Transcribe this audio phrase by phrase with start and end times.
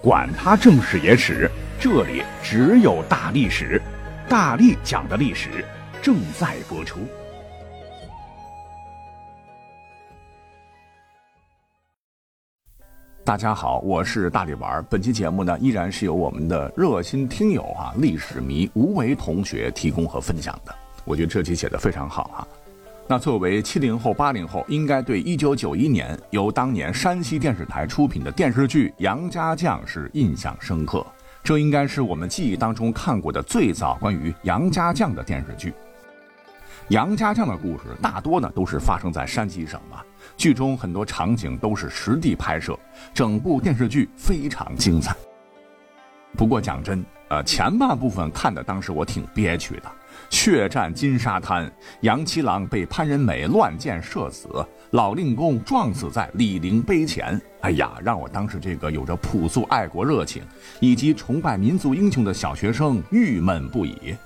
[0.00, 3.82] 管他正史野史，这里只有大历史，
[4.28, 5.64] 大力讲的历史
[6.00, 7.00] 正在播出。
[13.24, 14.84] 大家好，我是大力丸。
[14.88, 20.72] 本期节目呢，依然是由我们的热心听友啊，历史迷吴为同学提供和分享的。
[21.04, 22.46] 我觉得这期写的非常好啊。
[23.10, 31.04] 那作为七零后、八零后，应该对一九九一年由当年山西电视台出品的电视剧《杨家将》是印象深刻。
[31.42, 35.72] 这应该是我们记忆当中看过的最早关于杨家将的电视剧。
[36.88, 40.04] 杨家将的故事大多呢都是发生在山西省吧，
[40.36, 42.78] 剧中很多场景都是实地拍摄，
[43.14, 45.16] 整部电视剧非常精彩。
[46.36, 49.90] 不过讲真，呃，前半部分看的当时我挺憋屈的。
[50.30, 51.70] 血战金沙滩，
[52.02, 54.48] 杨七郎被潘仁美乱箭射死，
[54.90, 57.40] 老令公撞死在李陵碑前。
[57.60, 60.42] 哎呀，让我当时这个有着朴素爱国热情
[60.80, 64.16] 以及崇拜民族英雄的小学生郁闷不已。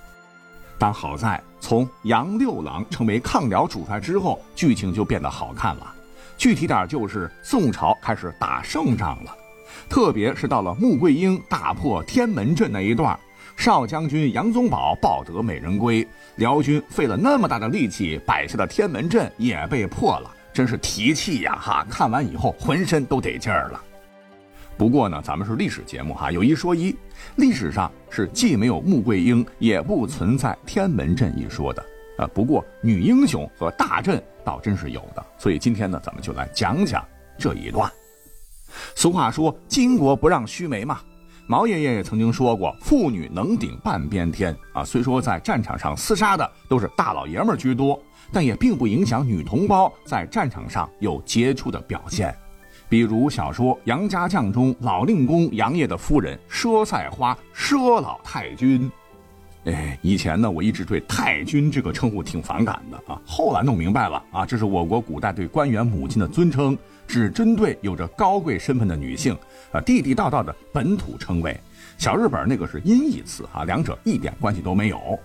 [0.79, 5.95] 但好在从杨六郎成为抗辽主帅之后，剧情就变得好看了。
[6.37, 9.35] 具体点就是宋朝开始打胜仗了，
[9.89, 13.19] 特别是到了穆桂英大破天门阵那一段。
[13.57, 21.57] 少将军杨宗保抱得美人归，辽军费了那么大的力气摆下的天门阵也被破了，真是提气呀！
[21.61, 23.81] 哈，看完以后浑身都得劲儿了。
[24.77, 26.97] 不过呢，咱们是历史节目哈，有一说一，
[27.37, 31.85] 历史上是既没有穆桂英，也不存在天门阵一说的
[32.19, 32.27] 啊。
[32.35, 37.07] 不过女英雄和大阵倒真是有的，所以今天呢，咱们就来讲讲
[37.39, 37.89] 这一段。
[38.97, 41.01] 俗话说，巾帼不让须眉嘛。
[41.47, 48.01] 毛爷爷也曾经说过：“妇女能顶半边天啊！”虽说在战场上厮杀的都是大老爷们居多，
[48.33, 52.35] 但也并不影响女同胞在战场上有杰出的表现。
[52.89, 58.91] 比如小说《杨家将》中老令公杨业的夫人佘赛花，佘老太君。
[59.65, 63.21] 哎，以前呢，我一直对太君这个称呼挺反感的啊。
[63.27, 66.77] 后来弄明白了啊，这是我国古代对官员母亲的尊称。
[67.07, 69.37] 只针对有着高贵身份的女性，
[69.71, 71.59] 啊，地地道道的本土称谓。
[71.99, 75.19] 小日本那个是音译词，啊，两者一点关系都没有，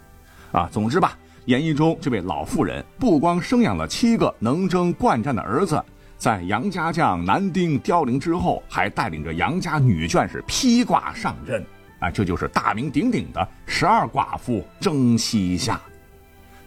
[0.51, 5.81] 啊，总之吧，演义中这位老妇人不光生养了七个能征惯战的儿子，
[6.17, 11.65] 在杨家将男丁凋零之后，还带领着杨家女眷是披挂上阵，
[11.99, 15.79] 啊，这就是大名鼎鼎的十二寡妇征西夏。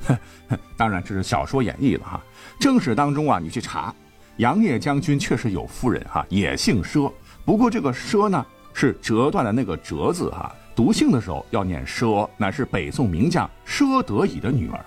[0.76, 2.20] 当然这是小说演绎了哈，
[2.58, 3.94] 正史当中啊，你去查。
[4.40, 7.12] 杨业将军确实有夫人哈，也姓佘。
[7.44, 14.80] 不过这个佘呢，是折断的那个折字哈，读姓的时候要念佘，乃是北宋名将佘德乙的女儿。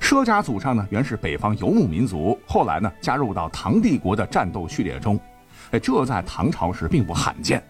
[0.00, 5.18] 佘家祖上呢，原是北方游牧民族，后来呢，加入到唐帝国的战斗序列中。
[5.72, 7.60] 哎，这在唐朝时并不罕见。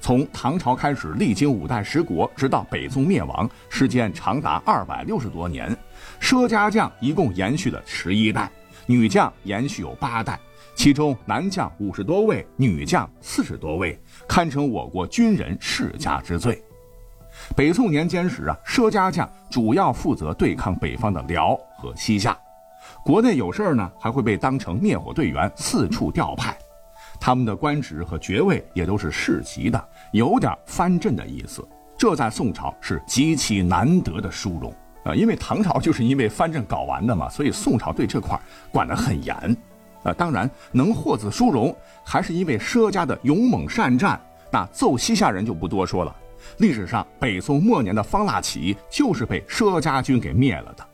[0.00, 5.76] 从唐朝开始，历经五代十国，直到北宋灭亡，时间长达二百六十多年，
[6.18, 8.50] 佘家将一共延续了十一代。
[8.90, 10.36] 女将延续有八代，
[10.74, 13.96] 其中男将五十多位，女将四十多位，
[14.26, 16.60] 堪称我国军人世家之最。
[17.54, 22.36] 北宋年间时啊，佘家将主要负责对抗北方的辽和西夏，
[23.04, 26.58] 国内有事儿呢，还会被当成灭火队员四处调派。
[27.20, 31.64] 他们的官职和爵位也都是世袭的，有点藩镇的意思。
[31.96, 34.74] 这在宋朝是极其难得的殊荣。
[35.04, 38.38] 啊，因为唐朝就是因为藩镇搞完的嘛，所以宋朝对这块
[38.70, 39.34] 管得很严。
[40.02, 41.74] 啊，当然能获此殊荣，
[42.04, 44.18] 还是因为佘家的勇猛善战。
[44.50, 46.16] 那揍西夏人就不多说了。
[46.56, 50.86] 历史上北宋末年的方腊起义就是被佘家军给灭了的。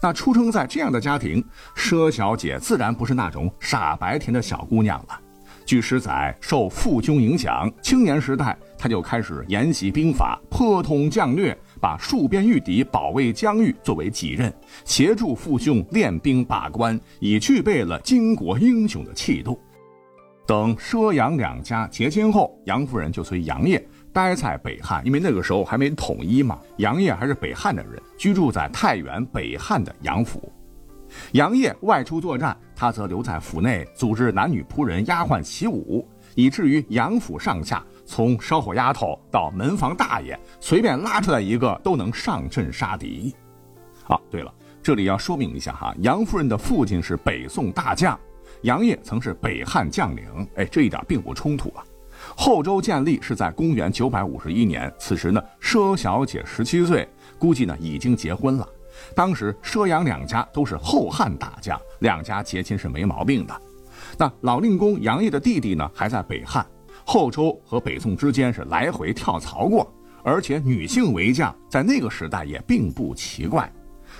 [0.00, 1.42] 那出生在这样的家庭，
[1.76, 5.20] 佘小姐自然不是那种傻白甜的小姑娘了。
[5.64, 11.56] 据史载，受父兄影响，青年时代她就开始研习兵法，颇通将略。
[11.80, 14.52] 把戍边御敌、保卫疆域作为己任，
[14.84, 19.60] 协助父兄练兵把关，已具备了巾帼英雄的气度。
[20.46, 26.58] 等佘杨两家结亲后，杨夫人就随杨业待在北汉，因为那个时候还没统一嘛。
[26.76, 30.52] 杨业还是北汉的人，居住在太原北汉的杨府。
[31.32, 37.84] 杨业外出作战，他则留在府内，组织男女仆人、丫鬟习武，以至于杨府上下。
[38.06, 43.34] 从烧火丫头到门房大爷，随便拉出来一个都能上阵杀敌。
[44.06, 48.18] 啊，对了，这里要说明一下哈，杨夫人的父亲是北宋大将，
[48.62, 50.24] 杨业曾是北汉将领，
[50.54, 51.84] 哎，这一点并不冲突啊。
[52.36, 57.06] 后周建立是在公元九百五十一年，此时呢，佘小姐十七岁，
[57.38, 58.66] 估计呢已经结婚了。
[59.14, 63.54] 当时佘杨两家都是后汉大将，两家结亲是没毛病的。
[64.16, 66.64] 那老令公杨业的弟弟呢，还在北汉。
[67.08, 69.90] 后周和北宋之间是来回跳槽过，
[70.24, 73.72] 而且女性为将在那个时代也并不奇怪。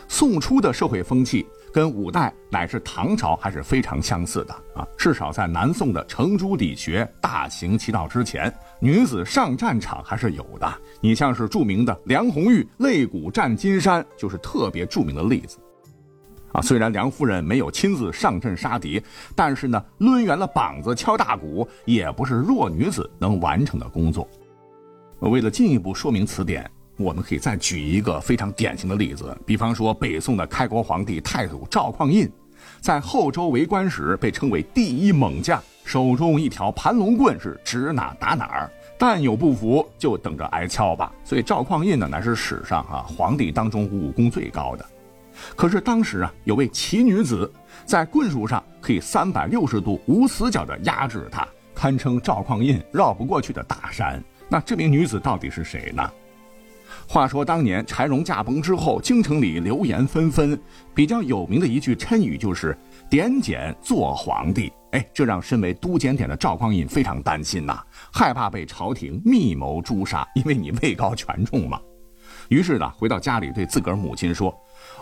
[0.07, 10.73] 宋初的社会风气跟五代乃至唐朝还是非常相似的啊，至少在南宋的程朱理学大行其道之前，女子上战场还是有的。
[11.01, 15.59] 你像是著名的梁红玉肋骨战金山，就是特别著名的例子。
[16.57, 19.03] 啊，虽然梁夫人没有亲自上阵杀敌，
[19.35, 24.27] 但是呢，抡圆了膀子敲大鼓，也不是弱女子能完成的工作。
[25.19, 32.27] 为了进一步说明此点，我们可以再举一个非常典型的例子，比方说北宋的开国皇帝太祖赵匡胤，
[32.81, 41.13] 在后周为官时被称为第一猛将，手中一条盘龙棍是指哪打哪儿，但有不服就等着挨敲吧。
[41.23, 44.87] 所以赵匡胤呢，乃是史上啊皇帝当中武功最高的。
[45.55, 47.51] 可是当时啊，有位奇女子，
[47.85, 54.23] 在棍术上可以三百六十度无死角地压制他，堪称赵匡胤绕不过去的大山。
[54.49, 56.11] 那这名女子到底是谁呢？
[57.09, 60.59] 话说当年柴荣驾崩之后，京城里流言纷纷，
[60.95, 62.77] 比较有名的一句谶语就是
[63.11, 64.73] “点检做皇帝”。
[64.93, 67.81] 哎，这让身为都检点的赵匡胤非常担心呐，
[68.13, 71.81] 害怕被朝廷密谋诛杀，因为你位高权重嘛。
[72.49, 74.57] 于是呢，回到家里对自个儿母亲说。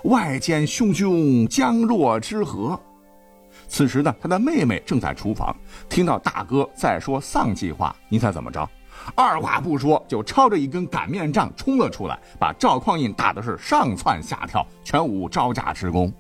[0.05, 2.79] 外间汹汹，江若之河？
[3.67, 5.55] 此时呢，他的妹妹正在厨房，
[5.89, 8.69] 听到大哥在说丧气话，你猜怎么着？
[9.15, 16.13] 二话不说，就抄着一根擀面杖冲了出来，把赵匡胤打的是上蹿下跳，全无招架之功。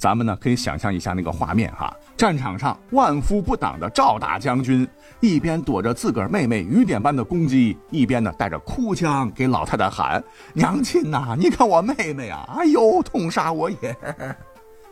[0.00, 4.88] 咱们呢可以想象一下那个画面哈，战场上万夫不挡的赵大将军，
[5.20, 10.24] 一边躲着自个儿妹妹雨点般的攻击，一边呢带着哭腔给老太太喊
[10.54, 13.94] ：“娘亲呐，你看我妹妹啊，哎呦，痛杀我也！”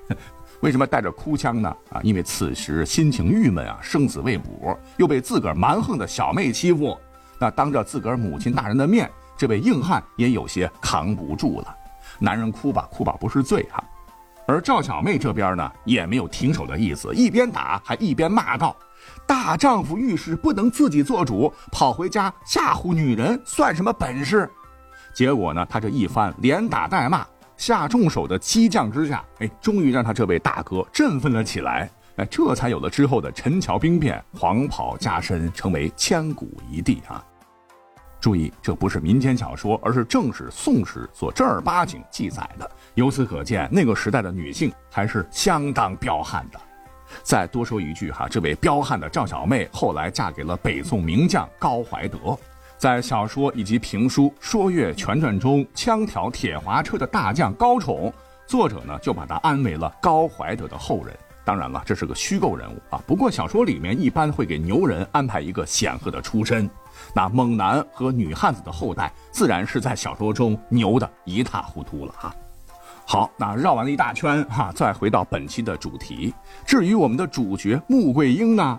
[0.60, 1.74] 为什么带着哭腔呢？
[1.88, 6.94] 啊，因为此时心情郁闷啊，生死未卜，又被自个儿蛮横的小妹欺负，
[7.38, 11.74] 那当着自个儿母亲大人的面，这位硬汉也有些扛不住了。
[12.18, 13.82] 男人哭吧，哭吧不是罪哈。
[14.48, 18.74] 而赵小妹这边呢，也没有停手的意思，一边打还一边骂道
[19.28, 24.50] ：“大丈夫遇事不能自己做主，跑回家吓唬女人算什么本事？”
[25.12, 27.26] 结果呢，他这一番连打带骂，
[27.58, 37.22] 下重手的激将之下，哎，终于让他这位大哥振奋了起来，哎，这才有了之后的陈桥兵变，黄袍加身，成为千古一帝啊。
[38.20, 42.68] 注意，这不是民间小说，而是正史《宋史》所正儿八经记载的。
[42.94, 46.60] 由此可见，那个时代的女性还是相当彪悍的。
[47.22, 52.36] 再多说一句哈，这位彪悍的赵小妹后来嫁给了北宋名将高怀德，
[52.76, 58.12] 在小说以及评书《说岳全传》中，枪挑铁滑车的大将高宠，
[58.46, 61.16] 作者呢就把他安为了高怀德的后人。
[61.48, 63.00] 当然了，这是个虚构人物啊。
[63.06, 66.68] 不过小说里面一般会给牛人安排一个显赫的出身。
[67.14, 72.34] 那猛男和女汉子的后代，自然是在小说中牛的一塌糊涂了哈。
[73.06, 76.34] 好，那绕完了一大圈哈，再回到本期的主题。
[76.66, 78.78] 至于我们的主角穆桂英呢，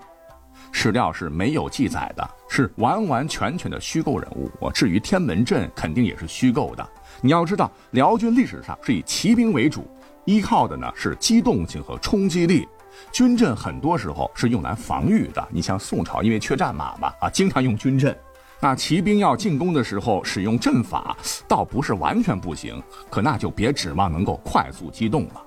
[0.71, 4.47] 史料是没有记载的，是完完全全的虚构人物。
[4.59, 6.87] 我至于天门阵，肯定也是虚构的。
[7.19, 9.87] 你要知道，辽军历史上是以骑兵为主，
[10.25, 12.67] 依靠的呢是机动性和冲击力。
[13.11, 18.15] 军阵很多时候是用来防御的，你像宋朝因为缺战马嘛，啊，经常用军阵。
[18.59, 21.15] 那骑兵要进攻的时候使用阵法，
[21.47, 25.41] 倒不是完全不行，可那就别指望能够快速机动了。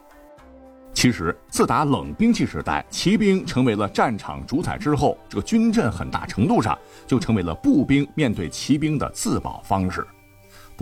[0.94, 10.06] 其实，自打冷兵器时代，骑兵成为了战场主宰之后，这个军阵很大程度上就成为了步兵面对骑兵的自保方式。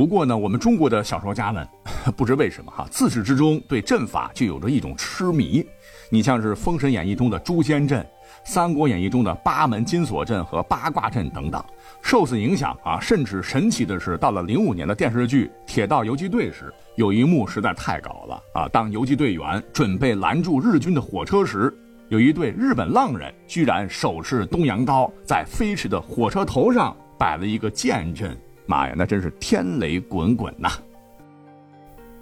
[0.00, 1.69] 不过呢，我们中国的小说家们
[2.16, 5.62] 不知为什么哈，自始至终对阵法就有着一种痴迷。
[6.09, 8.00] 你像是《封神演义》中的诛仙阵，
[8.42, 11.62] 《三国演义》中的八门金锁阵和八卦阵等等，
[12.00, 18.66] 受此影响啊，甚至神奇的是，到了零五年的电视剧《铁道游击队》时，有一幕实在太搞了啊！
[18.73, 21.71] 当游击队员准备拦住日军的火车时，
[22.09, 28.35] 有一队日本浪人居然手持东洋刀，在飞驰的火车头上摆了一个剑阵，
[28.70, 30.70] 妈呀，那真是天雷滚滚呐！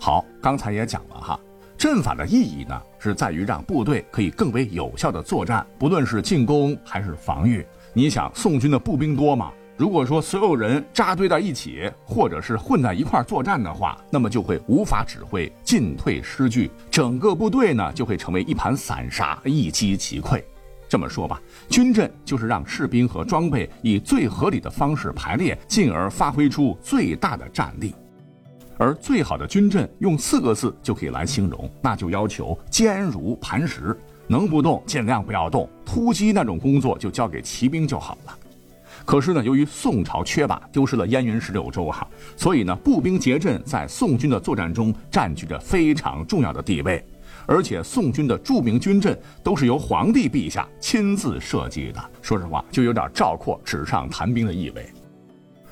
[0.01, 1.39] 好，刚才也讲了哈。
[1.77, 7.65] 阵法的意义呢，是在于让部队可以更为有效的作战，不论是进攻还是防御。
[7.93, 9.53] 你想，宋军的步兵多吗？
[9.77, 20.43] 如果说所有人扎堆在一起，或者是混在一块作战的话，那么就会无法指挥，进退失据，整个部队呢就会成为一盘散沙，一击即溃。
[20.89, 27.95] 这么说吧，军阵就是让士兵和装备以最合理的方式排列，进而发挥出最大的战力。
[28.79, 33.95] 而最好的军阵用四个字就可以来形容，那就要求坚如磐石，
[34.27, 38.39] 能不动尽量不要动，突击那种工作就交给骑兵就好了。
[39.05, 47.05] 可是呢，由于宋朝缺把，丢失了燕云十六州哈，所以呢，步兵结阵在宋军的作战中占据着非常重要的地位。
[47.49, 54.87] 而且宋军的著名军阵都是由皇帝陛下亲自设计的，说实话，就有点赵括纸上谈兵的意味。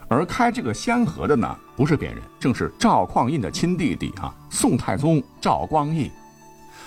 [0.09, 6.11] 而开这个先河的呢，不是别人，正是赵匡胤的亲弟弟啊，宋太宗赵光义。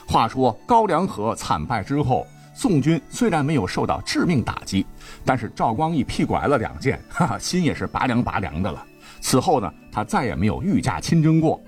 [0.07, 4.87] 话说高梁河惨败之后，宋军虽然没有受到致命打击，
[5.23, 8.83] 但是赵光义屁股挨了两箭，哈哈，心也是拔凉拔凉的了。
[9.21, 11.61] 此后呢，他再也没有御驾亲征过。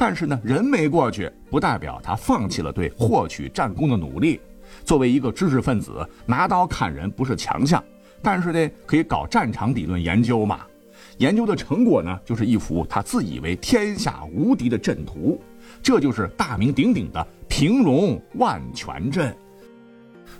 [0.00, 4.40] 但是呢，人没过去，不代表他放弃了对获取战功的努力。
[4.82, 7.84] 作为一个知识分子，拿刀砍人不是强项，
[8.22, 10.60] 但是呢，可以搞战场理论研究嘛。
[11.18, 15.38] 研究的成果呢，就是一幅他自以为天下无敌的阵图，
[15.82, 19.36] 这就是大名鼎鼎的平戎万全阵。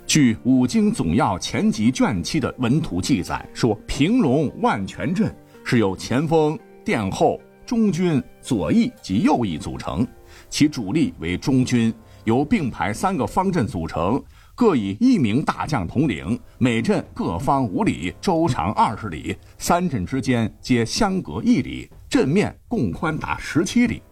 [0.07, 5.31] 据《五经总要前集》卷七的文图记载，说平戎万全阵
[5.63, 7.39] 是由前锋、殿后。
[7.71, 10.05] 中军左翼及右翼组成，
[10.49, 11.93] 其主力为中军，
[12.25, 14.21] 由并排三个方阵组成，
[14.53, 24.03] 各以一名大将统领，每阵各方五里，周长二十里，三阵之间皆相隔一里，阵面共宽达十七里。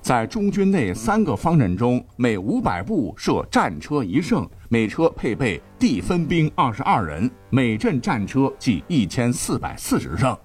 [0.00, 10.38] 在中军内三个方阵中，每五百步设战车一乘，每车配备地分兵二十二人，每阵战车计一千四百四十乘。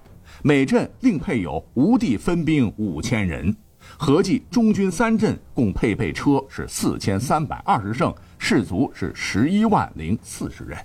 [0.46, 3.56] 每阵另配有无地分兵五千人，
[3.96, 10.78] 合计中军三阵共配备车是四千三百二十乘，士卒是十一万零四十人。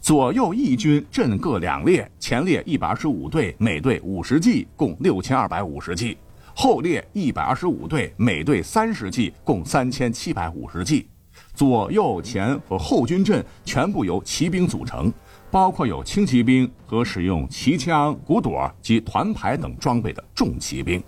[0.00, 6.16] 左右翼军阵各两列，前列一百二十五队，每队五十骑，共六千二百五十骑；
[6.54, 11.06] 后列一百二十五队，每队三十骑，共三千七百五十骑。
[11.52, 15.12] 左右前和后军阵全部由骑兵组成。
[15.54, 21.00] 包括有轻骑兵和使用骑枪、骨朵及团牌等装备的重骑兵。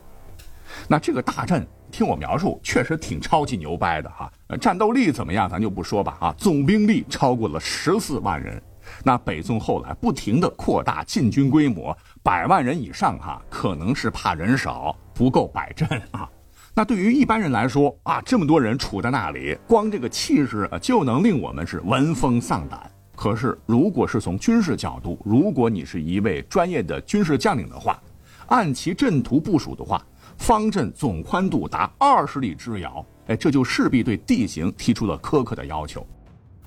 [0.87, 4.33] 那这个大阵，听我描述，确实挺超级牛掰的哈。
[4.61, 6.35] 战斗力怎么样，咱就不说吧啊。
[6.39, 8.63] 总兵力超过了十四万人。
[9.03, 16.31] 那北宋后来不停的扩大进军规模，百万人以上哈，可能是怕人少不够摆阵啊。
[16.73, 22.89] 那对于一般人来说啊，这么多人杵在那里，光这个气势就能令我们是闻风丧胆。
[23.17, 28.01] 可是，如果是从军事角度，如果你是一位专业的军事将领的话，
[28.49, 30.05] 按其阵图部署的话，
[30.37, 36.07] 方阵总宽度达二十里之遥，哎，这就势必对地形提出了苛刻的要求。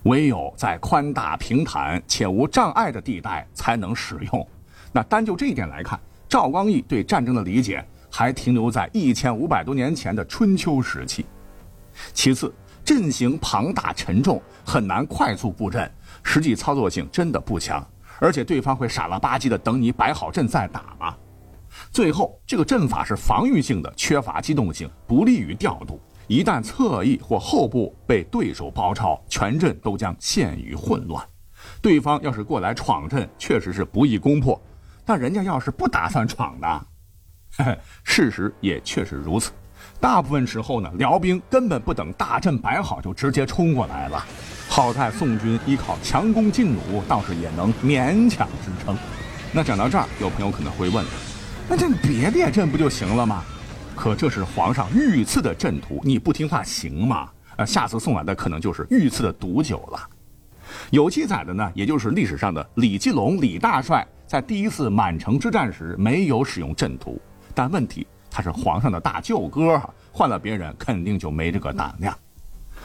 [0.03, 4.47] 唯有在宽大平坦且无障碍的地带才能使用。
[4.91, 11.25] 那单就这一点来看，赵光义对战争的理解还停留在一千五百多年前的春秋时期。
[12.11, 12.51] 其次，
[12.83, 15.89] 阵型庞大沉重，很难快速布阵。
[16.23, 17.85] 实际操作性真的不强，
[18.19, 21.15] 而且对方会傻了吧唧的等你摆好阵再打吗？
[21.91, 25.99] 最后，这个阵法是防御性的，缺乏机动性，不利于调度。
[26.27, 31.25] 一旦侧翼或后部被对手包抄，全阵都将陷于混乱。
[31.81, 34.59] 对方要是过来闯阵，确实是不易攻破。
[35.05, 36.85] 但人家要是不打算闯呢？
[38.03, 39.51] 事实也确实如此。
[39.99, 44.25] 大部分时候呢，辽兵根本不等大阵摆好，就直接冲过来了。
[44.69, 48.97] 好在宋军依靠强攻劲弩，倒是也能勉强支撑。
[49.51, 51.03] 那讲到这儿，有朋友可能会问：
[51.67, 53.43] 那这别列阵不就行了吗？
[53.95, 57.29] 可这是皇上御赐的阵图，你不听话行吗？
[57.57, 59.99] 呃，下次送来的可能就是御赐的毒酒了。
[60.91, 67.19] 有记载的呢，也就是历史上的李继龙李大帅在第一次满城之战时没有使用阵图，
[67.53, 69.81] 但问题他是皇上的大舅哥，
[70.11, 72.17] 换了别人肯定就没这个胆量。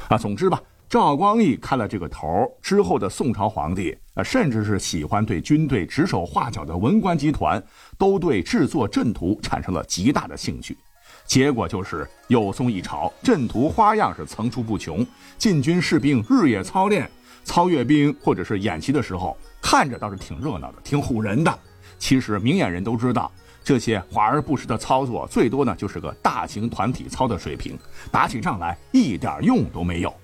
[0.09, 0.61] 啊，总之吧。
[0.87, 7.61] 赵光义开了这个头之后的宋朝皇帝，呃，甚至是喜欢对军队指手画脚的文官集团，
[7.99, 10.77] 都对制作阵图产生了极大的兴趣。
[11.27, 15.05] 结果就是有宋一朝，阵图花样是层出不穷，
[15.37, 17.11] 禁军士兵日夜操练，
[17.43, 21.59] 操阅兵或者是演习的时候，看着倒是挺热闹的，挺唬人的。
[21.99, 23.33] 其实明眼人都知道，
[23.65, 27.77] 这些华而不实的操作，最多呢就是个大型团体操的水平，
[28.13, 30.15] 打起仗来一点用都没有。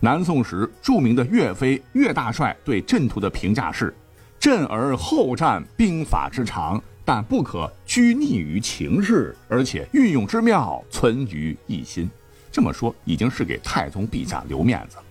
[0.00, 3.94] 南宋时，著名的岳飞岳大帅对阵图的评价是
[4.40, 12.10] ：“阵而后战，兵法之长，但不可拘泥于情势，而且运用之妙存于一心。”
[12.50, 15.02] 这么说已经是给太宗陛下留面子了。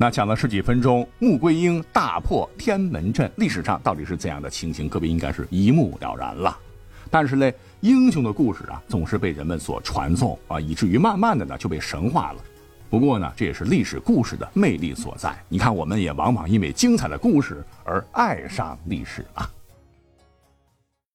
[0.00, 4.88] 那讲了十几分钟，穆桂英大破天门阵，历史上到底是怎样的情形？
[4.88, 6.56] 各位应该是一目了然了。
[7.10, 7.50] 但是呢，
[7.80, 12.44] 英雄的故事啊，总是被人们所传颂啊，以至于慢慢的呢就被神化了。
[12.88, 15.36] 不过呢，这也是历史故事的魅力所在。
[15.48, 19.50] 你看，我们也往往因为精彩的故事而爱上历史啊。